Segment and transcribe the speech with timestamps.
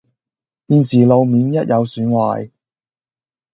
[0.67, 2.49] 現時路面一有損壞